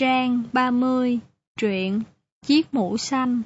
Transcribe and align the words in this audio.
Trang 0.00 0.42
30 0.52 1.18
Truyện 1.56 2.00
Chiếc 2.46 2.74
mũ 2.74 2.96
xanh 2.96 3.42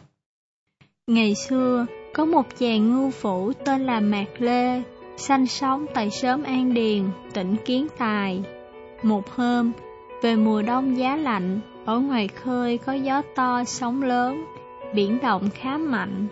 Ngày 1.07 1.35
xưa, 1.35 1.87
có 2.15 2.25
một 2.25 2.59
chàng 2.59 2.91
ngư 2.91 3.11
phủ 3.11 3.53
tên 3.53 3.87
là 3.87 4.01
Mạc 4.01 4.27
Lê, 4.39 4.83
sanh 5.17 5.47
sống 5.47 5.87
tại 5.95 6.11
xóm 6.11 6.43
An 6.43 6.75
Điền, 6.75 7.03
tỉnh 7.33 7.57
Kiến 7.65 7.87
Tài. 7.99 8.43
Một 9.03 9.31
hôm, 9.31 9.73
về 10.23 10.37
mùa 10.37 10.63
đông 10.63 10.99
giá 10.99 11.17
lạnh, 11.17 11.61
ở 11.85 11.99
ngoài 11.99 12.29
khơi 12.29 12.79
có 12.79 12.93
gió 12.93 13.23
to, 13.35 13.65
sóng 13.65 14.03
lớn, 14.03 14.45
biển 14.95 15.19
động 15.23 15.51
khá 15.55 15.79
mạnh, 15.79 16.27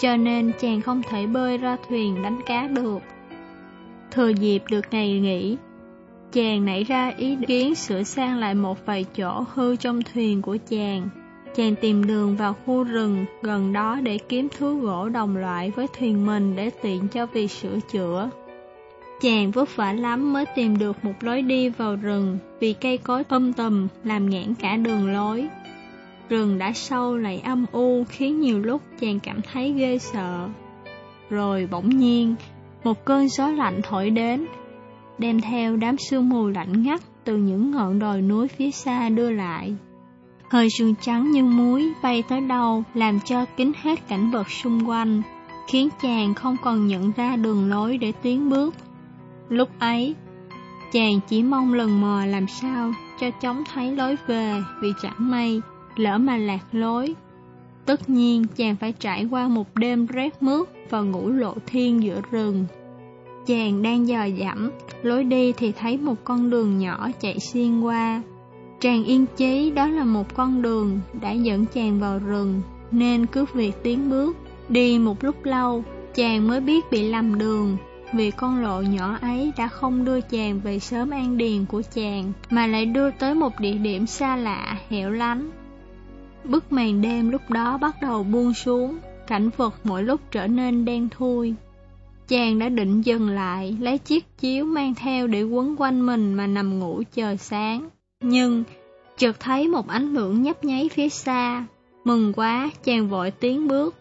cho 0.00 0.16
nên 0.16 0.52
chàng 0.60 0.80
không 0.80 1.02
thể 1.02 1.26
bơi 1.26 1.58
ra 1.58 1.76
thuyền 1.88 2.22
đánh 2.22 2.40
cá 2.46 2.66
được. 2.66 3.02
Thừa 4.10 4.28
dịp 4.28 4.62
được 4.70 4.84
ngày 4.90 5.20
nghỉ, 5.20 5.56
chàng 6.32 6.64
nảy 6.64 6.84
ra 6.84 7.12
ý 7.16 7.36
kiến 7.46 7.74
sửa 7.74 8.02
sang 8.02 8.38
lại 8.38 8.54
một 8.54 8.86
vài 8.86 9.04
chỗ 9.16 9.44
hư 9.54 9.76
trong 9.76 10.02
thuyền 10.02 10.42
của 10.42 10.56
chàng. 10.68 11.08
Chàng 11.56 11.74
tìm 11.76 12.06
đường 12.06 12.36
vào 12.36 12.54
khu 12.66 12.84
rừng 12.84 13.24
gần 13.42 13.72
đó 13.72 14.00
để 14.02 14.18
kiếm 14.18 14.48
thứ 14.58 14.80
gỗ 14.80 15.08
đồng 15.08 15.36
loại 15.36 15.70
với 15.70 15.86
thuyền 15.98 16.26
mình 16.26 16.56
để 16.56 16.70
tiện 16.82 17.08
cho 17.08 17.26
việc 17.26 17.50
sửa 17.50 17.78
chữa. 17.92 18.30
Chàng 19.20 19.50
vất 19.50 19.76
vả 19.76 19.92
lắm 19.92 20.32
mới 20.32 20.44
tìm 20.56 20.78
được 20.78 21.04
một 21.04 21.12
lối 21.20 21.42
đi 21.42 21.68
vào 21.68 21.96
rừng 21.96 22.38
vì 22.60 22.72
cây 22.72 22.98
cối 22.98 23.24
um 23.28 23.52
tùm 23.52 23.88
làm 24.04 24.30
nghẽn 24.30 24.54
cả 24.54 24.76
đường 24.76 25.12
lối. 25.12 25.48
Rừng 26.28 26.58
đã 26.58 26.72
sâu 26.72 27.16
lại 27.16 27.40
âm 27.44 27.66
u 27.72 28.04
khiến 28.08 28.40
nhiều 28.40 28.58
lúc 28.58 28.82
chàng 29.00 29.20
cảm 29.20 29.40
thấy 29.52 29.72
ghê 29.72 29.98
sợ. 29.98 30.48
Rồi 31.30 31.68
bỗng 31.70 31.88
nhiên, 31.88 32.34
một 32.84 33.04
cơn 33.04 33.28
gió 33.28 33.48
lạnh 33.48 33.80
thổi 33.82 34.10
đến, 34.10 34.46
đem 35.20 35.40
theo 35.40 35.76
đám 35.76 35.96
sương 35.98 36.28
mù 36.28 36.46
lạnh 36.46 36.82
ngắt 36.82 37.00
từ 37.24 37.36
những 37.36 37.70
ngọn 37.70 37.98
đồi 37.98 38.22
núi 38.22 38.48
phía 38.48 38.70
xa 38.70 39.08
đưa 39.08 39.30
lại. 39.30 39.74
Hơi 40.50 40.68
sương 40.78 40.94
trắng 41.00 41.30
như 41.30 41.44
muối 41.44 41.92
bay 42.02 42.22
tới 42.28 42.40
đâu 42.40 42.82
làm 42.94 43.20
cho 43.24 43.44
kín 43.56 43.72
hết 43.82 44.08
cảnh 44.08 44.30
vật 44.30 44.50
xung 44.50 44.88
quanh, 44.88 45.22
khiến 45.68 45.88
chàng 46.02 46.34
không 46.34 46.56
còn 46.62 46.86
nhận 46.86 47.12
ra 47.16 47.36
đường 47.36 47.70
lối 47.70 47.98
để 47.98 48.12
tiến 48.22 48.50
bước. 48.50 48.74
Lúc 49.48 49.68
ấy, 49.78 50.14
chàng 50.92 51.20
chỉ 51.28 51.42
mong 51.42 51.74
lần 51.74 52.00
mò 52.00 52.24
làm 52.24 52.46
sao 52.48 52.92
cho 53.20 53.30
chóng 53.30 53.62
thấy 53.72 53.96
lối 53.96 54.16
về 54.26 54.62
vì 54.82 54.92
chẳng 55.02 55.30
may, 55.30 55.60
lỡ 55.96 56.18
mà 56.18 56.36
lạc 56.36 56.64
lối. 56.72 57.14
Tất 57.86 58.10
nhiên 58.10 58.44
chàng 58.56 58.76
phải 58.76 58.92
trải 58.92 59.24
qua 59.30 59.48
một 59.48 59.74
đêm 59.74 60.06
rét 60.06 60.42
mướt 60.42 60.68
và 60.90 61.00
ngủ 61.00 61.28
lộ 61.30 61.54
thiên 61.66 62.02
giữa 62.02 62.20
rừng. 62.30 62.66
Chàng 63.46 63.82
đang 63.82 64.08
dò 64.08 64.24
dẫm, 64.24 64.70
lối 65.02 65.24
đi 65.24 65.52
thì 65.52 65.72
thấy 65.72 65.96
một 65.96 66.24
con 66.24 66.50
đường 66.50 66.78
nhỏ 66.78 67.08
chạy 67.20 67.40
xuyên 67.40 67.80
qua. 67.80 68.22
Chàng 68.80 69.04
yên 69.04 69.26
chí 69.36 69.70
đó 69.70 69.86
là 69.86 70.04
một 70.04 70.34
con 70.34 70.62
đường 70.62 71.00
đã 71.20 71.32
dẫn 71.32 71.66
chàng 71.66 72.00
vào 72.00 72.18
rừng, 72.18 72.62
nên 72.90 73.26
cứ 73.26 73.44
việc 73.54 73.82
tiến 73.82 74.10
bước. 74.10 74.36
Đi 74.68 74.98
một 74.98 75.24
lúc 75.24 75.44
lâu, 75.44 75.84
chàng 76.14 76.48
mới 76.48 76.60
biết 76.60 76.90
bị 76.90 77.08
lầm 77.08 77.38
đường, 77.38 77.76
vì 78.12 78.30
con 78.30 78.62
lộ 78.62 78.82
nhỏ 78.82 79.18
ấy 79.20 79.52
đã 79.56 79.68
không 79.68 80.04
đưa 80.04 80.20
chàng 80.20 80.60
về 80.60 80.78
sớm 80.78 81.10
an 81.10 81.36
điền 81.36 81.64
của 81.64 81.82
chàng, 81.94 82.32
mà 82.50 82.66
lại 82.66 82.86
đưa 82.86 83.10
tới 83.10 83.34
một 83.34 83.60
địa 83.60 83.74
điểm 83.74 84.06
xa 84.06 84.36
lạ, 84.36 84.78
hẻo 84.88 85.10
lánh. 85.10 85.50
Bức 86.44 86.72
màn 86.72 87.00
đêm 87.00 87.30
lúc 87.30 87.50
đó 87.50 87.78
bắt 87.78 87.96
đầu 88.02 88.22
buông 88.22 88.54
xuống, 88.54 88.98
cảnh 89.26 89.50
vật 89.56 89.74
mỗi 89.84 90.02
lúc 90.02 90.20
trở 90.30 90.46
nên 90.46 90.84
đen 90.84 91.08
thui. 91.18 91.54
Chàng 92.30 92.58
đã 92.58 92.68
định 92.68 93.02
dừng 93.02 93.28
lại, 93.28 93.76
lấy 93.80 93.98
chiếc 93.98 94.38
chiếu 94.38 94.64
mang 94.64 94.94
theo 94.94 95.26
để 95.26 95.42
quấn 95.42 95.76
quanh 95.78 96.06
mình 96.06 96.34
mà 96.34 96.46
nằm 96.46 96.78
ngủ 96.78 97.02
chờ 97.14 97.36
sáng. 97.36 97.88
Nhưng, 98.22 98.64
chợt 99.16 99.40
thấy 99.40 99.68
một 99.68 99.88
ánh 99.88 100.14
lửa 100.14 100.30
nhấp 100.30 100.64
nháy 100.64 100.88
phía 100.92 101.08
xa. 101.08 101.66
Mừng 102.04 102.32
quá, 102.32 102.70
chàng 102.84 103.08
vội 103.08 103.30
tiến 103.30 103.68
bước. 103.68 103.94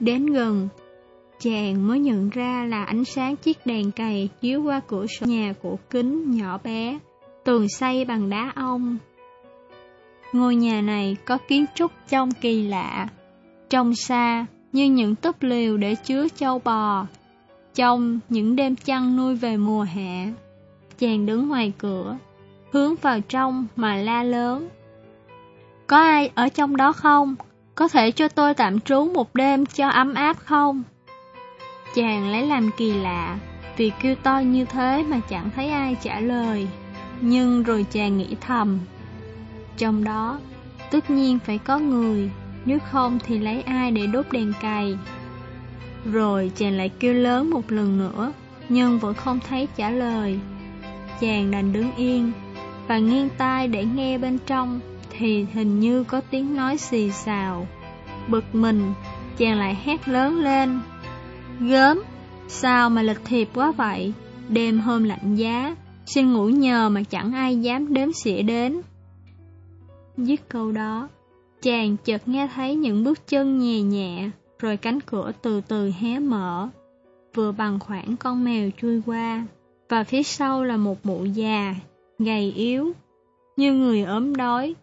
Đến 0.00 0.26
gần, 0.26 0.68
chàng 1.38 1.88
mới 1.88 1.98
nhận 1.98 2.30
ra 2.30 2.66
là 2.68 2.84
ánh 2.84 3.04
sáng 3.04 3.36
chiếc 3.36 3.66
đèn 3.66 3.90
cày 3.90 4.28
chiếu 4.40 4.62
qua 4.62 4.80
cửa 4.88 5.06
sổ 5.06 5.26
nhà 5.26 5.54
cổ 5.62 5.78
kính 5.90 6.30
nhỏ 6.30 6.58
bé, 6.64 6.98
tường 7.44 7.68
xây 7.68 8.04
bằng 8.04 8.30
đá 8.30 8.52
ong. 8.54 8.98
Ngôi 10.32 10.56
nhà 10.56 10.80
này 10.80 11.16
có 11.24 11.38
kiến 11.48 11.64
trúc 11.74 11.92
trông 12.08 12.30
kỳ 12.40 12.62
lạ, 12.62 13.08
trông 13.70 13.94
xa 13.94 14.46
như 14.72 14.84
những 14.84 15.14
túp 15.14 15.42
lều 15.42 15.76
để 15.76 15.94
chứa 15.94 16.28
châu 16.36 16.58
bò, 16.58 17.06
trong 17.80 18.20
những 18.28 18.56
đêm 18.56 18.76
chăn 18.76 19.16
nuôi 19.16 19.34
về 19.34 19.56
mùa 19.56 19.82
hạ. 19.82 20.26
Chàng 20.98 21.26
đứng 21.26 21.48
ngoài 21.48 21.72
cửa, 21.78 22.16
hướng 22.72 22.94
vào 22.96 23.20
trong 23.20 23.66
mà 23.76 23.96
la 23.96 24.22
lớn. 24.22 24.68
Có 25.86 25.96
ai 25.96 26.30
ở 26.34 26.48
trong 26.48 26.76
đó 26.76 26.92
không? 26.92 27.34
Có 27.74 27.88
thể 27.88 28.10
cho 28.10 28.28
tôi 28.28 28.54
tạm 28.54 28.80
trú 28.80 29.04
một 29.14 29.34
đêm 29.34 29.66
cho 29.66 29.88
ấm 29.88 30.14
áp 30.14 30.36
không? 30.38 30.82
Chàng 31.94 32.30
lấy 32.32 32.46
làm 32.46 32.70
kỳ 32.76 32.92
lạ, 32.92 33.38
vì 33.76 33.92
kêu 34.02 34.14
to 34.14 34.38
như 34.38 34.64
thế 34.64 35.04
mà 35.08 35.20
chẳng 35.28 35.50
thấy 35.56 35.70
ai 35.70 35.96
trả 36.02 36.20
lời. 36.20 36.68
Nhưng 37.20 37.62
rồi 37.62 37.86
chàng 37.90 38.18
nghĩ 38.18 38.36
thầm, 38.40 38.78
trong 39.76 40.04
đó 40.04 40.40
tất 40.90 41.10
nhiên 41.10 41.38
phải 41.38 41.58
có 41.58 41.78
người, 41.78 42.30
nếu 42.64 42.78
không 42.90 43.18
thì 43.26 43.38
lấy 43.38 43.62
ai 43.62 43.90
để 43.90 44.06
đốt 44.06 44.26
đèn 44.30 44.52
cày. 44.60 44.96
Rồi 46.04 46.50
chàng 46.56 46.76
lại 46.76 46.88
kêu 46.88 47.14
lớn 47.14 47.50
một 47.50 47.72
lần 47.72 47.98
nữa, 47.98 48.32
nhưng 48.68 48.98
vẫn 48.98 49.14
không 49.14 49.40
thấy 49.48 49.68
trả 49.76 49.90
lời. 49.90 50.38
Chàng 51.20 51.50
đành 51.50 51.72
đứng 51.72 51.94
yên, 51.96 52.32
và 52.88 52.98
nghiêng 52.98 53.28
tai 53.38 53.68
để 53.68 53.84
nghe 53.84 54.18
bên 54.18 54.38
trong, 54.46 54.80
thì 55.10 55.46
hình 55.52 55.80
như 55.80 56.04
có 56.04 56.20
tiếng 56.20 56.56
nói 56.56 56.76
xì 56.76 57.10
xào. 57.10 57.66
Bực 58.28 58.54
mình, 58.54 58.92
chàng 59.36 59.58
lại 59.58 59.78
hét 59.84 60.08
lớn 60.08 60.40
lên. 60.40 60.80
Gớm, 61.60 62.02
sao 62.48 62.90
mà 62.90 63.02
lịch 63.02 63.24
thiệp 63.24 63.48
quá 63.54 63.72
vậy? 63.72 64.12
Đêm 64.48 64.80
hôm 64.80 65.04
lạnh 65.04 65.34
giá, 65.34 65.76
xin 66.06 66.32
ngủ 66.32 66.48
nhờ 66.48 66.88
mà 66.88 67.02
chẳng 67.02 67.32
ai 67.32 67.56
dám 67.56 67.94
đếm 67.94 68.08
xỉa 68.12 68.42
đến. 68.42 68.80
Dứt 70.16 70.48
câu 70.48 70.72
đó, 70.72 71.08
chàng 71.62 71.96
chợt 72.04 72.28
nghe 72.28 72.48
thấy 72.54 72.74
những 72.74 73.04
bước 73.04 73.26
chân 73.28 73.58
nhẹ 73.58 73.82
nhẹ, 73.82 74.30
rồi 74.60 74.76
cánh 74.76 75.00
cửa 75.00 75.32
từ 75.42 75.60
từ 75.60 75.90
hé 76.00 76.18
mở. 76.18 76.68
Vừa 77.34 77.52
bằng 77.52 77.78
khoảng 77.78 78.16
con 78.16 78.44
mèo 78.44 78.70
chui 78.80 79.02
qua, 79.06 79.46
và 79.88 80.04
phía 80.04 80.22
sau 80.22 80.64
là 80.64 80.76
một 80.76 81.06
mụ 81.06 81.24
già, 81.24 81.74
gầy 82.18 82.52
yếu, 82.52 82.92
như 83.56 83.72
người 83.72 84.02
ốm 84.02 84.36
đói, 84.36 84.74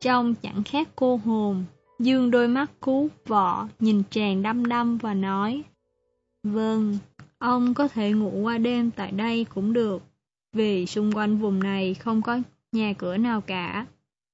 trông 0.00 0.34
chẳng 0.42 0.62
khác 0.62 0.88
cô 0.96 1.16
hồn. 1.16 1.64
Dương 1.98 2.30
đôi 2.30 2.48
mắt 2.48 2.70
cú 2.80 3.08
vọ, 3.26 3.68
nhìn 3.80 4.02
chàng 4.10 4.42
đăm 4.42 4.66
đăm 4.66 4.98
và 4.98 5.14
nói, 5.14 5.62
Vâng, 6.44 6.98
ông 7.38 7.74
có 7.74 7.88
thể 7.88 8.12
ngủ 8.12 8.30
qua 8.42 8.58
đêm 8.58 8.90
tại 8.90 9.12
đây 9.12 9.46
cũng 9.54 9.72
được, 9.72 10.02
vì 10.52 10.86
xung 10.86 11.12
quanh 11.12 11.38
vùng 11.38 11.62
này 11.62 11.94
không 11.94 12.22
có 12.22 12.40
nhà 12.72 12.92
cửa 12.98 13.16
nào 13.16 13.40
cả. 13.40 13.86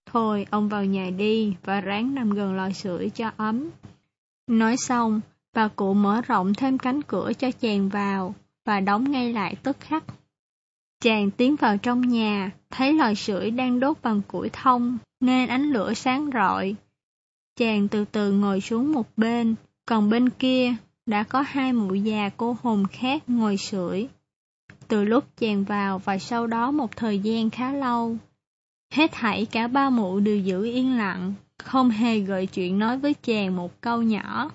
Thôi, 0.06 0.46
ông 0.50 0.68
vào 0.68 0.84
nhà 0.84 1.10
đi 1.10 1.54
và 1.64 1.80
ráng 1.80 2.14
nằm 2.14 2.30
gần 2.30 2.54
lò 2.54 2.70
sưởi 2.70 3.10
cho 3.10 3.30
ấm. 3.36 3.70
Nói 4.50 4.76
xong, 4.76 5.20
bà 5.54 5.68
cụ 5.68 5.94
mở 5.94 6.20
rộng 6.20 6.54
thêm 6.54 6.78
cánh 6.78 7.02
cửa 7.02 7.32
cho 7.38 7.50
chàng 7.50 7.88
vào 7.88 8.34
và 8.64 8.80
đóng 8.80 9.10
ngay 9.10 9.32
lại 9.32 9.56
tức 9.62 9.76
khắc. 9.80 10.04
Chàng 11.00 11.30
tiến 11.30 11.56
vào 11.56 11.76
trong 11.76 12.00
nhà, 12.00 12.50
thấy 12.70 12.92
lò 12.92 13.14
sưởi 13.14 13.50
đang 13.50 13.80
đốt 13.80 13.96
bằng 14.02 14.22
củi 14.28 14.48
thông 14.52 14.98
nên 15.20 15.48
ánh 15.48 15.62
lửa 15.62 15.94
sáng 15.94 16.30
rọi. 16.34 16.74
Chàng 17.56 17.88
từ 17.88 18.04
từ 18.04 18.32
ngồi 18.32 18.60
xuống 18.60 18.92
một 18.92 19.06
bên, 19.16 19.54
còn 19.86 20.10
bên 20.10 20.30
kia 20.30 20.74
đã 21.06 21.22
có 21.22 21.44
hai 21.48 21.72
mụ 21.72 21.94
già 21.94 22.30
cô 22.36 22.56
hồn 22.62 22.86
khác 22.92 23.22
ngồi 23.26 23.56
sưởi. 23.56 24.08
Từ 24.88 25.04
lúc 25.04 25.24
chàng 25.36 25.64
vào 25.64 25.98
và 25.98 26.18
sau 26.18 26.46
đó 26.46 26.70
một 26.70 26.96
thời 26.96 27.18
gian 27.18 27.50
khá 27.50 27.72
lâu, 27.72 28.16
hết 28.92 29.10
thảy 29.12 29.46
cả 29.46 29.68
ba 29.68 29.90
mụ 29.90 30.20
đều 30.20 30.38
giữ 30.38 30.64
yên 30.64 30.96
lặng, 30.96 31.34
không 31.64 31.90
hề 31.90 32.18
gợi 32.18 32.46
chuyện 32.46 32.78
nói 32.78 32.98
với 32.98 33.14
chàng 33.14 33.56
một 33.56 33.80
câu 33.80 34.02
nhỏ. 34.02 34.50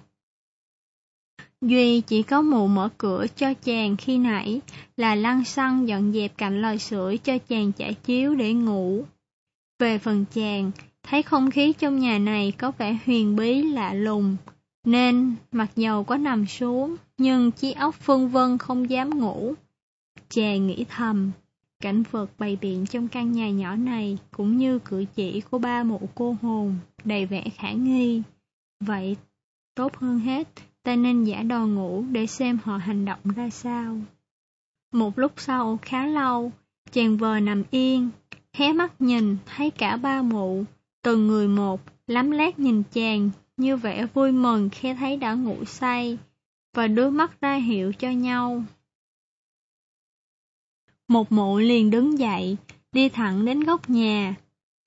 Duy 1.61 2.01
chỉ 2.01 2.23
có 2.23 2.41
mụ 2.41 2.67
mở 2.67 2.89
cửa 2.97 3.25
cho 3.35 3.53
chàng 3.53 3.97
khi 3.97 4.17
nãy 4.17 4.61
là 4.97 5.15
lăn 5.15 5.45
xăng 5.45 5.87
dọn 5.87 6.13
dẹp 6.13 6.37
cạnh 6.37 6.61
lò 6.61 6.77
sưởi 6.77 7.17
cho 7.17 7.37
chàng 7.37 7.71
chải 7.73 7.93
chiếu 7.93 8.35
để 8.35 8.53
ngủ. 8.53 9.05
Về 9.79 9.97
phần 9.97 10.25
chàng, 10.33 10.71
thấy 11.03 11.23
không 11.23 11.51
khí 11.51 11.73
trong 11.73 11.99
nhà 11.99 12.17
này 12.17 12.51
có 12.57 12.71
vẻ 12.77 12.97
huyền 13.05 13.35
bí 13.35 13.61
lạ 13.61 13.93
lùng, 13.93 14.37
nên 14.85 15.35
mặc 15.51 15.69
dầu 15.75 16.03
có 16.03 16.17
nằm 16.17 16.45
xuống, 16.45 16.95
nhưng 17.17 17.51
trí 17.51 17.71
óc 17.71 17.95
phân 17.95 18.29
vân 18.29 18.57
không 18.57 18.89
dám 18.89 19.19
ngủ. 19.19 19.53
Chàng 20.29 20.67
nghĩ 20.67 20.85
thầm, 20.89 21.31
cảnh 21.79 22.03
vật 22.11 22.29
bày 22.37 22.57
biện 22.61 22.85
trong 22.85 23.07
căn 23.07 23.31
nhà 23.31 23.49
nhỏ 23.49 23.75
này 23.75 24.17
cũng 24.31 24.57
như 24.57 24.79
cử 24.79 25.05
chỉ 25.15 25.41
của 25.41 25.59
ba 25.59 25.83
mụ 25.83 26.09
cô 26.15 26.35
hồn, 26.41 26.75
đầy 27.03 27.25
vẻ 27.25 27.43
khả 27.57 27.71
nghi. 27.71 28.21
Vậy, 28.79 29.15
tốt 29.75 29.97
hơn 29.97 30.19
hết, 30.19 30.47
ta 30.83 30.95
nên 30.95 31.23
giả 31.23 31.43
đò 31.43 31.65
ngủ 31.65 32.03
để 32.11 32.25
xem 32.25 32.57
họ 32.63 32.77
hành 32.77 33.05
động 33.05 33.21
ra 33.35 33.49
sao. 33.49 33.97
Một 34.91 35.19
lúc 35.19 35.31
sau 35.37 35.79
khá 35.81 36.07
lâu, 36.07 36.51
chàng 36.91 37.17
vờ 37.17 37.39
nằm 37.39 37.63
yên, 37.71 38.09
hé 38.53 38.73
mắt 38.73 39.01
nhìn 39.01 39.37
thấy 39.45 39.69
cả 39.69 39.97
ba 39.97 40.21
mụ, 40.21 40.65
Từng 41.05 41.27
người 41.27 41.47
một, 41.47 41.81
lắm 42.07 42.31
lát 42.31 42.59
nhìn 42.59 42.83
chàng, 42.91 43.29
như 43.57 43.77
vẻ 43.77 44.05
vui 44.13 44.31
mừng 44.31 44.69
khi 44.69 44.93
thấy 44.93 45.17
đã 45.17 45.33
ngủ 45.33 45.65
say, 45.65 46.17
và 46.73 46.87
đưa 46.87 47.09
mắt 47.09 47.41
ra 47.41 47.55
hiệu 47.55 47.93
cho 47.93 48.09
nhau. 48.09 48.63
Một 51.07 51.31
mụ 51.31 51.57
liền 51.57 51.89
đứng 51.89 52.19
dậy, 52.19 52.57
đi 52.91 53.09
thẳng 53.09 53.45
đến 53.45 53.59
góc 53.59 53.89
nhà, 53.89 54.35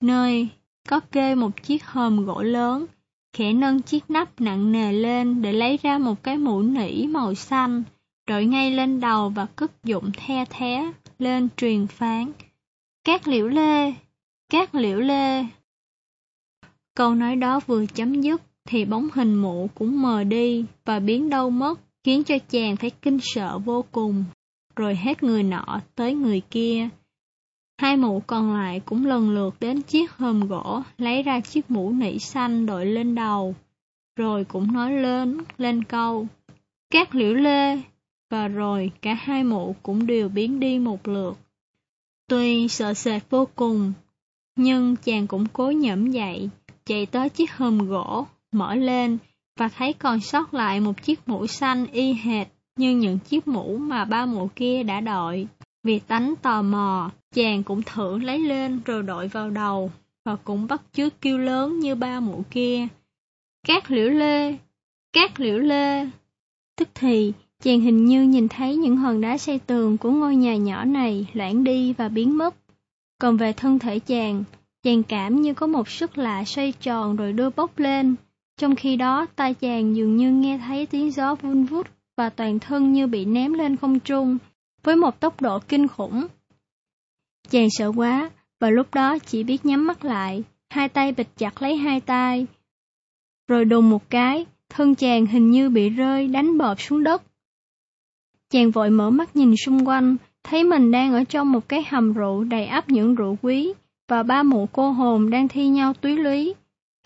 nơi 0.01 0.47
có 0.89 0.99
kê 0.99 1.35
một 1.35 1.63
chiếc 1.63 1.85
hòm 1.85 2.25
gỗ 2.25 2.41
lớn, 2.41 2.85
khẽ 3.33 3.53
nâng 3.53 3.81
chiếc 3.81 4.09
nắp 4.09 4.41
nặng 4.41 4.71
nề 4.71 4.93
lên 4.93 5.41
để 5.41 5.53
lấy 5.53 5.79
ra 5.83 5.97
một 5.97 6.23
cái 6.23 6.37
mũ 6.37 6.61
nỉ 6.61 7.07
màu 7.07 7.35
xanh, 7.35 7.83
đội 8.27 8.45
ngay 8.45 8.71
lên 8.71 8.99
đầu 8.99 9.29
và 9.29 9.45
cất 9.45 9.83
dụng 9.83 10.11
the 10.17 10.45
thé 10.45 10.91
lên 11.19 11.47
truyền 11.57 11.87
phán. 11.87 12.31
Các 13.03 13.27
liễu 13.27 13.47
lê, 13.47 13.93
các 14.49 14.75
liễu 14.75 14.99
lê. 14.99 15.45
Câu 16.95 17.15
nói 17.15 17.35
đó 17.35 17.59
vừa 17.67 17.85
chấm 17.85 18.21
dứt 18.21 18.41
thì 18.65 18.85
bóng 18.85 19.07
hình 19.13 19.35
mụ 19.35 19.69
cũng 19.75 20.01
mờ 20.01 20.23
đi 20.23 20.65
và 20.85 20.99
biến 20.99 21.29
đâu 21.29 21.49
mất, 21.49 21.79
khiến 22.03 22.23
cho 22.23 22.37
chàng 22.49 22.75
phải 22.75 22.89
kinh 22.89 23.19
sợ 23.21 23.57
vô 23.57 23.85
cùng. 23.91 24.25
Rồi 24.79 24.95
hết 24.95 25.23
người 25.23 25.43
nọ 25.43 25.79
tới 25.95 26.13
người 26.13 26.41
kia. 26.51 26.89
Hai 27.81 27.97
mụ 27.97 28.21
còn 28.27 28.53
lại 28.53 28.79
cũng 28.79 29.05
lần 29.05 29.29
lượt 29.29 29.55
đến 29.59 29.81
chiếc 29.81 30.11
hòm 30.11 30.47
gỗ, 30.47 30.81
lấy 30.97 31.23
ra 31.23 31.39
chiếc 31.39 31.71
mũ 31.71 31.91
nỉ 31.91 32.19
xanh 32.19 32.65
đội 32.65 32.85
lên 32.85 33.15
đầu. 33.15 33.55
Rồi 34.15 34.43
cũng 34.43 34.73
nói 34.73 34.91
lên 34.93 35.37
lên 35.57 35.83
câu, 35.83 36.27
các 36.89 37.15
liễu 37.15 37.33
lê, 37.33 37.81
và 38.29 38.47
rồi 38.47 38.91
cả 39.01 39.13
hai 39.13 39.43
mụ 39.43 39.75
cũng 39.83 40.07
đều 40.07 40.29
biến 40.29 40.59
đi 40.59 40.79
một 40.79 41.07
lượt. 41.07 41.37
Tuy 42.27 42.67
sợ 42.67 42.93
sệt 42.93 43.21
vô 43.29 43.47
cùng, 43.55 43.93
nhưng 44.55 44.95
chàng 44.95 45.27
cũng 45.27 45.45
cố 45.53 45.71
nhẫm 45.71 46.11
dậy, 46.11 46.49
chạy 46.85 47.05
tới 47.05 47.29
chiếc 47.29 47.51
hòm 47.51 47.77
gỗ, 47.77 48.27
mở 48.51 48.75
lên 48.75 49.17
và 49.57 49.67
thấy 49.67 49.93
còn 49.93 50.19
sót 50.19 50.53
lại 50.53 50.79
một 50.79 51.03
chiếc 51.03 51.27
mũ 51.27 51.47
xanh 51.47 51.85
y 51.91 52.13
hệt 52.13 52.47
như 52.79 52.91
những 52.91 53.19
chiếc 53.19 53.47
mũ 53.47 53.77
mà 53.77 54.05
ba 54.05 54.25
mụ 54.25 54.49
kia 54.55 54.83
đã 54.83 55.01
đội. 55.01 55.47
Vì 55.83 55.99
tánh 55.99 56.33
tò 56.41 56.61
mò, 56.61 57.11
chàng 57.35 57.63
cũng 57.63 57.81
thử 57.81 58.17
lấy 58.17 58.39
lên 58.39 58.79
rồi 58.85 59.03
đội 59.03 59.27
vào 59.27 59.49
đầu, 59.49 59.91
và 60.25 60.35
cũng 60.35 60.67
bắt 60.67 60.81
chước 60.93 61.21
kêu 61.21 61.37
lớn 61.37 61.79
như 61.79 61.95
ba 61.95 62.19
mụ 62.19 62.43
kia. 62.51 62.87
Các 63.67 63.91
liễu 63.91 64.09
lê, 64.09 64.55
các 65.13 65.39
liễu 65.39 65.57
lê. 65.57 66.05
Tức 66.77 66.89
thì, 66.95 67.33
chàng 67.63 67.81
hình 67.81 68.05
như 68.05 68.23
nhìn 68.23 68.47
thấy 68.47 68.75
những 68.75 68.97
hòn 68.97 69.21
đá 69.21 69.37
xây 69.37 69.59
tường 69.59 69.97
của 69.97 70.11
ngôi 70.11 70.35
nhà 70.35 70.55
nhỏ 70.55 70.85
này 70.85 71.27
loãng 71.33 71.63
đi 71.63 71.93
và 71.93 72.09
biến 72.09 72.37
mất. 72.37 72.55
Còn 73.21 73.37
về 73.37 73.53
thân 73.53 73.79
thể 73.79 73.99
chàng, 73.99 74.43
chàng 74.83 75.03
cảm 75.03 75.41
như 75.41 75.53
có 75.53 75.67
một 75.67 75.89
sức 75.89 76.17
lạ 76.17 76.43
xoay 76.45 76.71
tròn 76.71 77.15
rồi 77.15 77.33
đưa 77.33 77.49
bốc 77.49 77.79
lên. 77.79 78.15
Trong 78.57 78.75
khi 78.75 78.95
đó, 78.95 79.25
tai 79.35 79.53
chàng 79.53 79.95
dường 79.95 80.17
như 80.17 80.31
nghe 80.31 80.57
thấy 80.57 80.85
tiếng 80.85 81.11
gió 81.11 81.35
vun 81.35 81.63
vút 81.63 81.87
và 82.19 82.29
toàn 82.29 82.59
thân 82.59 82.93
như 82.93 83.07
bị 83.07 83.25
ném 83.25 83.53
lên 83.53 83.75
không 83.75 83.99
trung, 83.99 84.37
với 84.83 84.95
một 84.95 85.19
tốc 85.19 85.41
độ 85.41 85.59
kinh 85.59 85.87
khủng. 85.87 86.27
Chàng 87.49 87.67
sợ 87.69 87.91
quá, 87.95 88.29
và 88.59 88.69
lúc 88.69 88.93
đó 88.93 89.17
chỉ 89.19 89.43
biết 89.43 89.65
nhắm 89.65 89.87
mắt 89.87 90.05
lại, 90.05 90.43
hai 90.69 90.89
tay 90.89 91.11
bịt 91.11 91.27
chặt 91.37 91.61
lấy 91.61 91.77
hai 91.77 92.01
tay. 92.01 92.47
Rồi 93.47 93.65
đùng 93.65 93.89
một 93.89 94.09
cái, 94.09 94.45
thân 94.69 94.95
chàng 94.95 95.25
hình 95.25 95.51
như 95.51 95.69
bị 95.69 95.89
rơi 95.89 96.27
đánh 96.27 96.57
bọp 96.57 96.81
xuống 96.81 97.03
đất. 97.03 97.23
Chàng 98.49 98.71
vội 98.71 98.89
mở 98.89 99.09
mắt 99.09 99.35
nhìn 99.35 99.55
xung 99.65 99.87
quanh, 99.87 100.17
thấy 100.43 100.63
mình 100.63 100.91
đang 100.91 101.13
ở 101.13 101.23
trong 101.23 101.51
một 101.51 101.69
cái 101.69 101.83
hầm 101.89 102.13
rượu 102.13 102.43
đầy 102.43 102.65
ắp 102.65 102.89
những 102.89 103.15
rượu 103.15 103.37
quý, 103.41 103.73
và 104.07 104.23
ba 104.23 104.43
mụ 104.43 104.67
cô 104.71 104.91
hồn 104.91 105.29
đang 105.29 105.47
thi 105.47 105.67
nhau 105.67 105.93
túy 105.93 106.17
lý. 106.17 106.53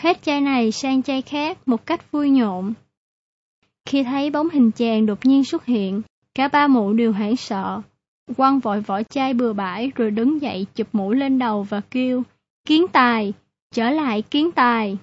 Hết 0.01 0.24
chai 0.24 0.42
này 0.42 0.71
sang 0.71 1.04
chai 1.04 1.21
khác 1.21 1.68
một 1.68 1.86
cách 1.86 2.12
vui 2.12 2.30
nhộn. 2.30 2.74
Khi 3.85 4.03
thấy 4.03 4.30
bóng 4.30 4.50
hình 4.50 4.71
chàng 4.71 5.06
đột 5.06 5.25
nhiên 5.25 5.44
xuất 5.44 5.65
hiện, 5.65 6.01
cả 6.35 6.47
ba 6.47 6.68
mụ 6.68 6.94
đều 6.94 7.13
hoảng 7.13 7.35
sợ. 7.35 7.81
Quăng 8.38 8.59
vội 8.59 8.81
vỏ 8.81 9.03
chai 9.03 9.33
bừa 9.33 9.53
bãi 9.53 9.91
rồi 9.95 10.12
đứng 10.12 10.41
dậy 10.41 10.65
chụp 10.75 10.88
mũ 10.94 11.12
lên 11.12 11.39
đầu 11.39 11.63
và 11.63 11.81
kêu, 11.91 12.24
kiến 12.65 12.85
tài, 12.94 13.33
trở 13.71 13.89
lại 13.89 14.21
kiến 14.21 14.51
tài. 14.51 14.97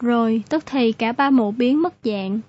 Rồi, 0.00 0.42
tức 0.48 0.66
thì 0.66 0.92
cả 0.92 1.12
ba 1.12 1.30
mụ 1.30 1.50
biến 1.50 1.82
mất 1.82 1.94
dạng. 2.04 2.40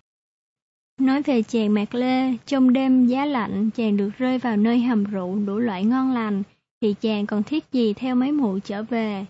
Nói 0.99 1.21
về 1.21 1.41
chàng 1.41 1.73
Mạc 1.73 1.95
Lê, 1.95 2.37
trong 2.45 2.73
đêm 2.73 3.05
giá 3.05 3.25
lạnh 3.25 3.69
chàng 3.69 3.97
được 3.97 4.09
rơi 4.17 4.37
vào 4.37 4.57
nơi 4.57 4.79
hầm 4.79 5.03
rượu 5.03 5.35
đủ 5.35 5.57
loại 5.57 5.83
ngon 5.83 6.11
lành, 6.11 6.43
thì 6.81 6.95
chàng 7.01 7.25
còn 7.25 7.43
thiết 7.43 7.63
gì 7.71 7.93
theo 7.93 8.15
mấy 8.15 8.31
mụ 8.31 8.59
trở 8.59 8.83
về. 8.83 9.25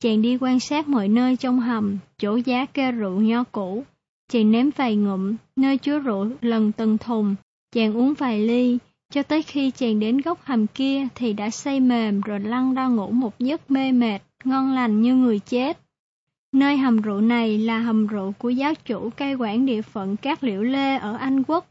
Chàng 0.00 0.22
đi 0.22 0.38
quan 0.40 0.60
sát 0.60 0.88
mọi 0.88 1.08
nơi 1.08 1.36
trong 1.36 1.60
hầm, 1.60 1.98
chỗ 2.18 2.36
giá 2.36 2.66
kê 2.66 2.92
rượu 2.92 3.20
nho 3.20 3.44
cũ. 3.44 3.84
Chàng 4.28 4.50
nếm 4.50 4.70
vài 4.70 4.96
ngụm, 4.96 5.36
nơi 5.56 5.78
chứa 5.78 5.98
rượu 5.98 6.28
lần 6.40 6.72
từng 6.72 6.98
thùng, 6.98 7.34
chàng 7.72 7.96
uống 7.96 8.14
vài 8.14 8.38
ly, 8.38 8.78
cho 9.12 9.22
tới 9.22 9.42
khi 9.42 9.70
chàng 9.70 10.00
đến 10.00 10.18
góc 10.18 10.44
hầm 10.44 10.66
kia 10.66 11.08
thì 11.14 11.32
đã 11.32 11.50
say 11.50 11.80
mềm 11.80 12.20
rồi 12.20 12.40
lăn 12.40 12.74
ra 12.74 12.86
ngủ 12.86 13.10
một 13.10 13.38
giấc 13.38 13.70
mê 13.70 13.92
mệt, 13.92 14.18
ngon 14.44 14.74
lành 14.74 15.02
như 15.02 15.14
người 15.14 15.38
chết. 15.38 15.78
Nơi 16.52 16.76
hầm 16.76 17.00
rượu 17.00 17.20
này 17.20 17.58
là 17.58 17.78
hầm 17.78 18.06
rượu 18.06 18.32
của 18.38 18.50
giáo 18.50 18.74
chủ 18.74 19.10
cai 19.10 19.34
quản 19.34 19.66
địa 19.66 19.82
phận 19.82 20.16
các 20.16 20.44
liễu 20.44 20.62
lê 20.62 20.96
ở 20.96 21.16
Anh 21.16 21.42
Quốc. 21.42 21.66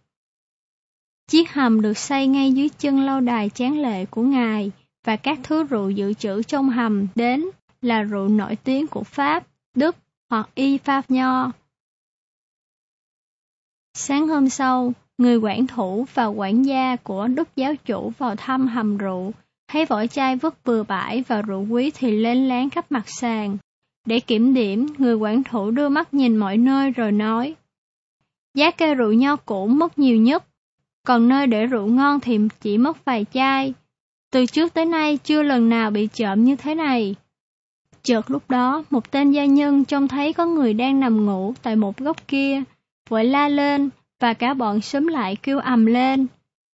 Chiếc 1.28 1.54
hầm 1.54 1.82
được 1.82 1.98
xây 1.98 2.28
ngay 2.28 2.52
dưới 2.52 2.70
chân 2.70 3.00
lâu 3.00 3.20
đài 3.20 3.50
chán 3.50 3.82
lệ 3.82 4.06
của 4.06 4.22
ngài 4.22 4.72
và 5.06 5.16
các 5.16 5.40
thứ 5.44 5.64
rượu 5.64 5.90
dự 5.90 6.14
trữ 6.14 6.44
trong 6.44 6.70
hầm 6.70 7.08
đến 7.16 7.46
là 7.82 8.02
rượu 8.02 8.28
nổi 8.28 8.56
tiếng 8.56 8.88
của 8.88 9.04
Pháp, 9.04 9.48
Đức 9.76 9.96
hoặc 10.30 10.50
Y 10.56 10.78
Pháp 10.78 11.12
Nho. 11.12 11.52
Sáng 13.94 14.28
hôm 14.28 14.50
sau, 14.50 14.94
người 15.18 15.38
quản 15.38 15.68
thủ 15.68 16.06
và 16.14 16.26
quản 16.26 16.66
gia 16.66 16.96
của 16.96 17.28
đức 17.28 17.48
giáo 17.56 17.76
chủ 17.86 18.12
vào 18.18 18.36
thăm 18.36 18.68
hầm 18.68 18.98
rượu, 18.98 19.32
thấy 19.68 19.86
vỏ 19.86 20.08
chai 20.08 20.36
vứt 20.36 20.56
bừa 20.66 20.84
bãi 20.84 21.24
và 21.28 21.42
rượu 21.42 21.68
quý 21.70 21.92
thì 21.96 22.12
lên 22.12 22.48
láng 22.48 22.70
khắp 22.70 22.86
mặt 22.90 23.04
sàn. 23.10 23.58
Để 24.06 24.20
kiểm 24.20 24.54
điểm, 24.54 24.88
người 24.98 25.16
quản 25.16 25.44
thủ 25.44 25.72
đưa 25.72 25.90
mắt 25.90 26.14
nhìn 26.14 26.38
mọi 26.38 26.58
nơi 26.58 26.92
rồi 26.92 27.12
nói, 27.12 27.56
giá 28.54 28.72
cây 28.72 28.96
rượu 28.96 29.14
nho 29.14 29.36
cũ 29.36 29.68
mất 29.68 30.00
nhiều 30.00 30.18
nhất, 30.18 30.44
còn 31.08 31.28
nơi 31.28 31.48
để 31.48 31.66
rượu 31.66 31.88
ngon 31.88 32.20
thì 32.20 32.40
chỉ 32.62 32.78
mất 32.78 33.06
vài 33.06 33.26
chai. 33.34 33.74
Từ 34.32 34.46
trước 34.46 34.74
tới 34.74 34.86
nay 34.86 35.18
chưa 35.24 35.44
lần 35.44 35.70
nào 35.70 35.92
bị 35.92 36.08
trộm 36.08 36.44
như 36.44 36.56
thế 36.56 36.76
này. 36.76 37.16
Chợt 38.04 38.32
lúc 38.32 38.50
đó, 38.50 38.84
một 38.90 39.12
tên 39.12 39.32
gia 39.32 39.46
nhân 39.46 39.86
trông 39.86 40.08
thấy 40.08 40.34
có 40.34 40.46
người 40.46 40.74
đang 40.74 41.00
nằm 41.00 41.26
ngủ 41.26 41.54
tại 41.62 41.76
một 41.76 41.98
góc 41.98 42.28
kia, 42.28 42.64
vội 43.10 43.26
la 43.26 43.48
lên, 43.48 43.90
và 44.20 44.34
cả 44.34 44.54
bọn 44.54 44.82
sớm 44.82 45.08
lại 45.08 45.36
kêu 45.36 45.60
ầm 45.60 45.86
lên. 45.86 46.28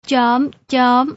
Chớm, 0.06 0.48
chớm. 0.66 1.14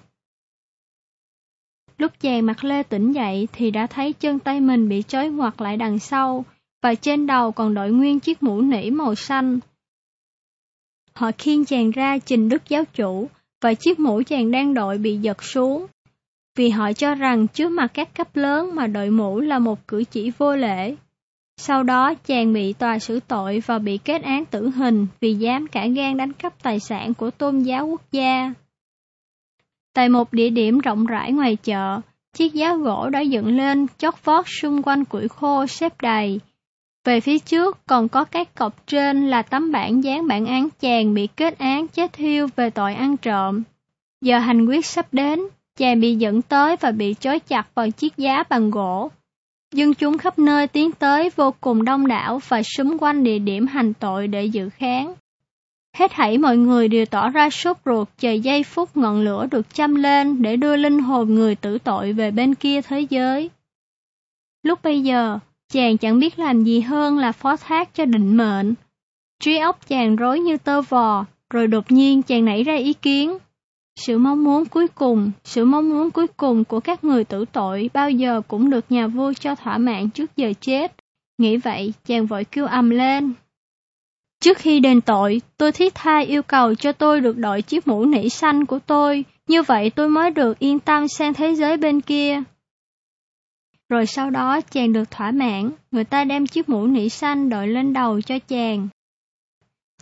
Lúc 1.97 2.11
chàng 2.19 2.45
mặt 2.45 2.63
lê 2.63 2.83
tỉnh 2.83 3.11
dậy 3.11 3.47
thì 3.53 3.71
đã 3.71 3.87
thấy 3.87 4.13
chân 4.13 4.39
tay 4.39 4.59
mình 4.59 4.89
bị 4.89 5.03
trói 5.07 5.29
ngoặt 5.29 5.61
lại 5.61 5.77
đằng 5.77 5.99
sau, 5.99 6.45
và 6.81 6.95
trên 6.95 7.27
đầu 7.27 7.51
còn 7.51 7.73
đội 7.73 7.91
nguyên 7.91 8.19
chiếc 8.19 8.43
mũ 8.43 8.61
nỉ 8.61 8.89
màu 8.89 9.15
xanh. 9.15 9.59
Họ 11.13 11.31
khiêng 11.37 11.65
chàng 11.65 11.91
ra 11.91 12.17
trình 12.17 12.49
đức 12.49 12.69
giáo 12.69 12.83
chủ, 12.93 13.27
và 13.61 13.73
chiếc 13.73 13.99
mũ 13.99 14.21
chàng 14.23 14.51
đang 14.51 14.73
đội 14.73 14.97
bị 14.97 15.17
giật 15.17 15.43
xuống. 15.43 15.85
Vì 16.55 16.69
họ 16.69 16.93
cho 16.93 17.15
rằng 17.15 17.47
trước 17.47 17.69
mặt 17.69 17.91
các 17.93 18.15
cấp 18.15 18.35
lớn 18.35 18.75
mà 18.75 18.87
đội 18.87 19.09
mũ 19.09 19.39
là 19.39 19.59
một 19.59 19.87
cử 19.87 20.03
chỉ 20.11 20.31
vô 20.37 20.55
lễ. 20.55 20.95
Sau 21.63 21.83
đó 21.83 22.13
chàng 22.25 22.53
bị 22.53 22.73
tòa 22.73 22.99
xử 22.99 23.19
tội 23.27 23.61
và 23.65 23.79
bị 23.79 23.97
kết 23.97 24.23
án 24.23 24.45
tử 24.45 24.69
hình 24.69 25.07
vì 25.19 25.33
dám 25.33 25.67
cả 25.67 25.87
gan 25.87 26.17
đánh 26.17 26.33
cắp 26.33 26.63
tài 26.63 26.79
sản 26.79 27.13
của 27.13 27.31
tôn 27.31 27.59
giáo 27.59 27.87
quốc 27.87 28.01
gia. 28.11 28.53
Tại 29.93 30.09
một 30.09 30.33
địa 30.33 30.49
điểm 30.49 30.79
rộng 30.79 31.05
rãi 31.05 31.31
ngoài 31.31 31.55
chợ, 31.55 32.01
chiếc 32.33 32.53
giá 32.53 32.75
gỗ 32.75 33.09
đã 33.09 33.19
dựng 33.19 33.57
lên 33.57 33.85
chót 33.97 34.13
vót 34.23 34.45
xung 34.61 34.81
quanh 34.81 35.05
củi 35.05 35.27
khô 35.27 35.67
xếp 35.67 35.93
đầy. 36.01 36.39
Về 37.05 37.19
phía 37.19 37.39
trước 37.39 37.77
còn 37.87 38.09
có 38.09 38.23
các 38.23 38.55
cọc 38.55 38.87
trên 38.87 39.29
là 39.29 39.41
tấm 39.41 39.71
bản 39.71 40.03
dán 40.03 40.27
bản 40.27 40.45
án 40.45 40.69
chàng 40.79 41.13
bị 41.13 41.27
kết 41.27 41.59
án 41.59 41.87
chết 41.87 42.13
thiêu 42.13 42.47
về 42.55 42.69
tội 42.69 42.93
ăn 42.93 43.17
trộm. 43.17 43.63
Giờ 44.21 44.39
hành 44.39 44.65
quyết 44.65 44.85
sắp 44.85 45.07
đến, 45.11 45.39
chàng 45.77 45.99
bị 45.99 46.15
dẫn 46.15 46.41
tới 46.41 46.75
và 46.81 46.91
bị 46.91 47.15
trói 47.19 47.39
chặt 47.39 47.67
vào 47.75 47.89
chiếc 47.89 48.17
giá 48.17 48.43
bằng 48.49 48.71
gỗ, 48.71 49.09
Dân 49.73 49.93
chúng 49.93 50.17
khắp 50.17 50.39
nơi 50.39 50.67
tiến 50.67 50.91
tới 50.91 51.29
vô 51.35 51.53
cùng 51.61 51.85
đông 51.85 52.07
đảo 52.07 52.39
và 52.47 52.63
xung 52.63 52.97
quanh 52.97 53.23
địa 53.23 53.39
điểm 53.39 53.67
hành 53.67 53.93
tội 53.93 54.27
để 54.27 54.45
dự 54.45 54.69
kháng. 54.69 55.13
Hết 55.97 56.11
thảy 56.11 56.37
mọi 56.37 56.57
người 56.57 56.87
đều 56.87 57.05
tỏ 57.05 57.29
ra 57.29 57.49
sốt 57.49 57.77
ruột 57.85 58.07
chờ 58.17 58.31
giây 58.31 58.63
phút 58.63 58.97
ngọn 58.97 59.21
lửa 59.21 59.45
được 59.51 59.73
châm 59.73 59.95
lên 59.95 60.41
để 60.41 60.55
đưa 60.55 60.75
linh 60.75 60.99
hồn 60.99 61.35
người 61.35 61.55
tử 61.55 61.77
tội 61.77 62.13
về 62.13 62.31
bên 62.31 62.55
kia 62.55 62.81
thế 62.81 62.99
giới. 63.09 63.49
Lúc 64.63 64.79
bây 64.83 65.01
giờ, 65.01 65.39
chàng 65.73 65.97
chẳng 65.97 66.19
biết 66.19 66.39
làm 66.39 66.63
gì 66.63 66.79
hơn 66.79 67.17
là 67.17 67.31
phó 67.31 67.57
thác 67.57 67.95
cho 67.95 68.05
định 68.05 68.37
mệnh. 68.37 68.73
Trí 69.39 69.57
óc 69.57 69.87
chàng 69.87 70.15
rối 70.15 70.39
như 70.39 70.57
tơ 70.57 70.81
vò, 70.81 71.25
rồi 71.49 71.67
đột 71.67 71.91
nhiên 71.91 72.21
chàng 72.21 72.45
nảy 72.45 72.63
ra 72.63 72.75
ý 72.75 72.93
kiến. 72.93 73.37
Sự 74.01 74.17
mong 74.17 74.43
muốn 74.43 74.65
cuối 74.65 74.87
cùng, 74.87 75.31
sự 75.43 75.65
mong 75.65 75.89
muốn 75.89 76.11
cuối 76.11 76.27
cùng 76.27 76.63
của 76.63 76.79
các 76.79 77.03
người 77.03 77.23
tử 77.23 77.45
tội 77.51 77.89
bao 77.93 78.11
giờ 78.11 78.41
cũng 78.47 78.69
được 78.69 78.85
nhà 78.89 79.07
vua 79.07 79.33
cho 79.33 79.55
thỏa 79.55 79.77
mãn 79.77 80.09
trước 80.09 80.35
giờ 80.35 80.53
chết. 80.61 80.95
Nghĩ 81.37 81.57
vậy, 81.57 81.93
chàng 82.05 82.25
vội 82.25 82.43
kêu 82.43 82.65
ầm 82.65 82.89
lên. 82.89 83.33
Trước 84.43 84.57
khi 84.57 84.79
đền 84.79 85.01
tội, 85.01 85.41
tôi 85.57 85.71
thiết 85.71 85.95
tha 85.95 86.19
yêu 86.19 86.43
cầu 86.43 86.75
cho 86.75 86.91
tôi 86.91 87.21
được 87.21 87.37
đội 87.37 87.61
chiếc 87.61 87.87
mũ 87.87 88.05
nỉ 88.05 88.29
xanh 88.29 88.65
của 88.65 88.79
tôi, 88.79 89.25
như 89.47 89.61
vậy 89.61 89.89
tôi 89.89 90.09
mới 90.09 90.31
được 90.31 90.59
yên 90.59 90.79
tâm 90.79 91.07
sang 91.07 91.33
thế 91.33 91.55
giới 91.55 91.77
bên 91.77 92.01
kia. 92.01 92.43
Rồi 93.89 94.05
sau 94.05 94.29
đó 94.29 94.61
chàng 94.61 94.93
được 94.93 95.11
thỏa 95.11 95.31
mãn, 95.31 95.71
người 95.91 96.03
ta 96.03 96.23
đem 96.23 96.47
chiếc 96.47 96.69
mũ 96.69 96.87
nỉ 96.87 97.09
xanh 97.09 97.49
đội 97.49 97.67
lên 97.67 97.93
đầu 97.93 98.21
cho 98.21 98.39
chàng. 98.39 98.87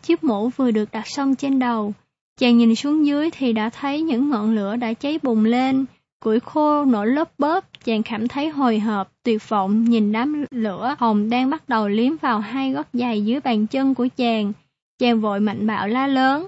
Chiếc 0.01 0.23
mũ 0.23 0.49
vừa 0.49 0.71
được 0.71 0.91
đặt 0.91 1.07
xong 1.07 1.35
trên 1.35 1.59
đầu, 1.59 1.93
chàng 2.39 2.57
nhìn 2.57 2.75
xuống 2.75 3.05
dưới 3.05 3.29
thì 3.31 3.53
đã 3.53 3.69
thấy 3.69 4.01
những 4.01 4.29
ngọn 4.29 4.55
lửa 4.55 4.75
đã 4.75 4.93
cháy 4.93 5.19
bùng 5.23 5.45
lên, 5.45 5.85
củi 6.19 6.39
khô 6.39 6.85
nổ 6.85 7.05
lớp 7.05 7.31
bớp, 7.37 7.83
chàng 7.83 8.03
cảm 8.03 8.27
thấy 8.27 8.49
hồi 8.49 8.79
hộp, 8.79 9.11
tuyệt 9.23 9.49
vọng 9.49 9.83
nhìn 9.83 10.11
đám 10.11 10.45
lửa 10.51 10.95
hồng 10.99 11.29
đang 11.29 11.49
bắt 11.49 11.69
đầu 11.69 11.87
liếm 11.87 12.17
vào 12.17 12.39
hai 12.39 12.71
gót 12.71 12.87
giày 12.93 13.25
dưới 13.25 13.39
bàn 13.39 13.67
chân 13.67 13.95
của 13.95 14.07
chàng. 14.15 14.53
Chàng 14.99 15.21
vội 15.21 15.39
mạnh 15.39 15.67
bạo 15.67 15.87
la 15.87 16.07
lớn. 16.07 16.47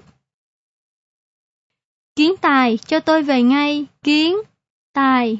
Kiến 2.16 2.34
tài, 2.40 2.76
cho 2.76 3.00
tôi 3.00 3.22
về 3.22 3.42
ngay, 3.42 3.86
kiến, 4.02 4.36
tài. 4.92 5.38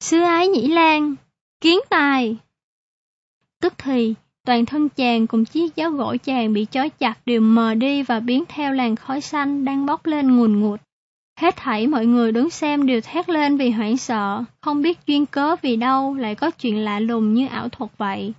Sứ 0.00 0.20
ái 0.22 0.48
nhĩ 0.48 0.68
lan, 0.68 1.14
kiến 1.60 1.78
tài. 1.90 2.36
Tức 3.60 3.74
thì, 3.78 4.14
toàn 4.46 4.66
thân 4.66 4.88
chàng 4.88 5.26
cùng 5.26 5.44
chiếc 5.44 5.76
giáo 5.76 5.90
gỗ 5.90 6.16
chàng 6.24 6.52
bị 6.52 6.66
chói 6.70 6.90
chặt 6.90 7.18
đều 7.26 7.40
mờ 7.40 7.74
đi 7.74 8.02
và 8.02 8.20
biến 8.20 8.44
theo 8.48 8.72
làn 8.72 8.96
khói 8.96 9.20
xanh 9.20 9.64
đang 9.64 9.86
bốc 9.86 10.06
lên 10.06 10.36
ngùn 10.36 10.60
ngụt. 10.60 10.80
Hết 11.40 11.56
thảy 11.56 11.86
mọi 11.86 12.06
người 12.06 12.32
đứng 12.32 12.50
xem 12.50 12.86
đều 12.86 13.00
thét 13.00 13.28
lên 13.28 13.56
vì 13.56 13.70
hoảng 13.70 13.96
sợ, 13.96 14.44
không 14.60 14.82
biết 14.82 14.98
duyên 15.06 15.26
cớ 15.26 15.56
vì 15.62 15.76
đâu 15.76 16.14
lại 16.14 16.34
có 16.34 16.50
chuyện 16.50 16.84
lạ 16.84 17.00
lùng 17.00 17.34
như 17.34 17.46
ảo 17.46 17.68
thuật 17.68 17.90
vậy. 17.98 18.32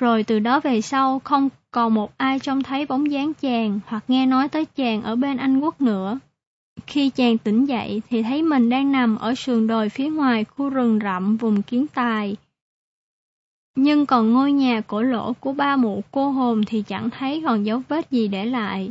Rồi 0.00 0.22
từ 0.22 0.38
đó 0.38 0.60
về 0.60 0.80
sau 0.80 1.18
không 1.18 1.48
còn 1.70 1.94
một 1.94 2.12
ai 2.16 2.38
trông 2.38 2.62
thấy 2.62 2.86
bóng 2.86 3.10
dáng 3.10 3.34
chàng 3.34 3.80
hoặc 3.86 4.04
nghe 4.08 4.26
nói 4.26 4.48
tới 4.48 4.64
chàng 4.64 5.02
ở 5.02 5.16
bên 5.16 5.36
Anh 5.36 5.60
Quốc 5.60 5.80
nữa. 5.80 6.18
Khi 6.86 7.10
chàng 7.10 7.38
tỉnh 7.38 7.64
dậy 7.64 8.02
thì 8.10 8.22
thấy 8.22 8.42
mình 8.42 8.70
đang 8.70 8.92
nằm 8.92 9.16
ở 9.16 9.34
sườn 9.34 9.66
đồi 9.66 9.88
phía 9.88 10.08
ngoài 10.08 10.44
khu 10.44 10.70
rừng 10.70 10.98
rậm 11.02 11.36
vùng 11.36 11.62
kiến 11.62 11.86
tài. 11.94 12.36
Nhưng 13.76 14.06
còn 14.06 14.32
ngôi 14.32 14.52
nhà 14.52 14.80
cổ 14.80 15.02
lỗ 15.02 15.32
của 15.32 15.52
ba 15.52 15.76
mụ 15.76 16.02
cô 16.10 16.30
hồn 16.30 16.62
thì 16.66 16.82
chẳng 16.82 17.10
thấy 17.10 17.42
còn 17.46 17.66
dấu 17.66 17.82
vết 17.88 18.10
gì 18.10 18.28
để 18.28 18.44
lại. 18.44 18.90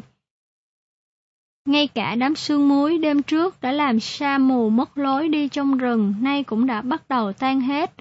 Ngay 1.66 1.88
cả 1.88 2.16
đám 2.16 2.36
sương 2.36 2.70
muối 2.70 2.98
đêm 2.98 3.24
trước 3.24 3.62
đã 3.62 3.72
làm 3.72 4.00
sa 4.00 4.38
mù 4.38 4.70
mất 4.70 4.98
lối 4.98 5.28
đi 5.28 5.48
trong 5.48 5.78
rừng 5.78 6.14
nay 6.22 6.44
cũng 6.44 6.66
đã 6.66 6.82
bắt 6.82 7.10
đầu 7.10 7.34
tan 7.34 7.62
hết, 7.62 7.92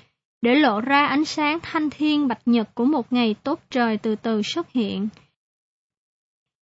để 0.43 0.55
lộ 0.55 0.81
ra 0.81 1.07
ánh 1.07 1.25
sáng 1.25 1.59
thanh 1.63 1.91
thiên 1.91 2.29
bạch 2.29 2.43
nhật 2.47 2.75
của 2.75 2.85
một 2.85 3.13
ngày 3.13 3.35
tốt 3.43 3.61
trời 3.71 3.97
từ 3.97 4.17
từ 4.17 4.43
xuất 4.43 4.73
hiện. 4.73 5.09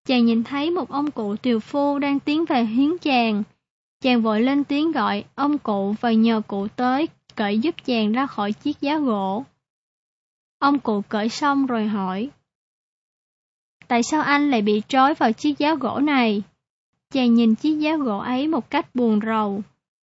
Chàng 0.05 0.27
nhìn 0.27 0.45
thấy 0.45 0.71
một 0.71 0.91
ông 0.91 1.11
cụ 1.11 1.37
tiều 1.37 1.61
phu 1.61 1.99
đang 1.99 2.21
tiến 2.21 2.45
về 2.45 2.65
hiến 2.65 2.99
chàng. 2.99 3.43
Chàng 4.01 4.23
vội 4.23 4.41
lên 4.41 4.65
tiếng 4.65 4.93
gọi 4.93 5.25
ông 5.35 5.59
cụ 5.59 5.95
và 6.01 6.13
nhờ 6.13 6.41
cụ 6.47 6.69
tới 6.69 7.09
cởi 7.35 7.59
giúp 7.59 7.75
chàng 7.85 8.13
ra 8.13 8.27
khỏi 8.27 8.53
chiếc 8.53 8.81
giá 8.81 8.99
gỗ. 8.99 9.45
Ông 10.63 10.79
cụ 10.79 11.03
cởi 11.09 11.29
xong 11.29 11.67
rồi 11.67 11.87
hỏi. 11.87 12.31
Tại 13.89 14.03
sao 14.03 14.23
anh 14.23 14.51
lại 14.51 14.63
bị 14.63 14.83
trói 14.89 15.15
vào 15.15 15.33
chiếc 15.33 15.59
giá 15.59 15.75
gỗ 15.75 15.99
này? 15.99 16.43
Chàng 17.13 17.35
nhìn 17.35 17.55
chiếc 17.55 17.79
giá 17.79 17.97
gỗ 17.97 18.19
ấy 18.19 18.49
một 18.49 18.71
cách 18.71 18.95
buồn 18.95 19.21
rầu. 19.27 19.63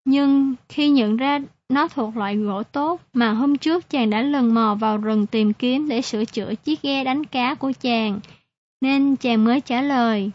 Nhưng 0.05 0.55
khi 0.69 0.89
nhận 0.89 1.17
ra 1.17 1.39
nó 1.69 1.87
thuộc 1.87 2.17
loại 2.17 2.35
gỗ 2.35 2.63
tốt 2.63 3.01
mà 3.13 3.31
hôm 3.31 3.57
trước 3.57 3.89
chàng 3.89 4.09
đã 4.09 4.21
lần 4.21 4.53
mò 4.53 4.75
vào 4.79 4.97
rừng 4.97 5.25
tìm 5.25 5.53
kiếm 5.53 5.89
để 5.89 6.01
sửa 6.01 6.25
chữa 6.25 6.55
chiếc 6.55 6.81
ghe 6.81 7.03
đánh 7.03 7.25
cá 7.25 7.55
của 7.55 7.71
chàng, 7.81 8.19
nên 8.81 9.15
chàng 9.15 9.43
mới 9.43 9.61
trả 9.61 9.81
lời. 9.81 10.31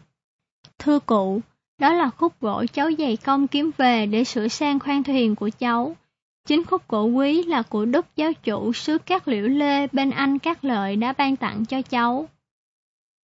Thưa 0.79 0.99
cụ, 0.99 1.41
đó 1.79 1.93
là 1.93 2.11
khúc 2.11 2.41
gỗ 2.41 2.65
cháu 2.73 2.91
dày 2.99 3.17
công 3.17 3.49
kiếm 3.49 3.71
về 3.77 4.07
để 4.07 4.25
sửa 4.25 4.49
sang 4.49 4.79
khoang 4.79 5.03
thuyền 5.03 5.37
của 5.37 5.51
cháu. 5.59 5.97
Chính 6.47 6.65
khúc 6.65 6.89
cổ 6.89 7.05
quý 7.05 7.43
là 7.43 7.63
của 7.63 7.85
đức 7.85 8.07
giáo 8.17 8.33
chủ 8.33 8.73
xứ 8.73 8.99
các 8.99 9.29
liễu 9.29 9.49
lê 9.49 9.87
bên 9.87 10.11
anh 10.11 10.39
các 10.39 10.65
lợi 10.65 10.97
đã 10.97 11.13
ban 11.13 11.37
tặng 11.37 11.65
cho 11.65 11.83
cháu. 11.83 12.29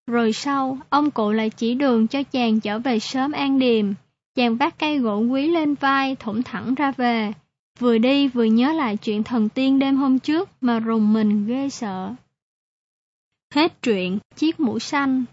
Rồi 0.08 0.34
sau, 0.34 0.78
ông 0.90 1.12
cụ 1.12 1.32
lại 1.32 1.50
chỉ 1.50 1.76
đường 1.76 2.08
cho 2.08 2.24
chàng 2.24 2.60
trở 2.60 2.80
về 2.80 3.00
sớm 3.00 3.32
an 3.32 3.60
điềm. 3.60 3.94
Chàng 4.36 4.56
vác 4.56 4.80
cây 4.80 5.00
gỗ 5.00 5.20
quý 5.20 5.48
lên 5.48 5.76
vai, 5.76 6.16
thủng 6.16 6.44
thẳng 6.44 6.76
ra 6.76 6.92
về. 6.92 7.34
Vừa 7.80 7.98
đi 7.98 8.28
vừa 8.28 8.44
nhớ 8.44 8.74
lại 8.74 8.98
chuyện 8.98 9.24
thần 9.24 9.50
tiên 9.50 9.80
đêm 9.80 9.98
hôm 9.98 10.20
trước 10.20 10.50
mà 10.62 10.80
rùng 10.80 11.14
mình 11.14 11.48
ghê 11.48 11.70
sợ. 11.70 12.14
Hết 13.54 13.82
truyện 13.82 14.20
Chiếc 14.36 14.60
mũ 14.60 14.80
xanh 14.80 15.26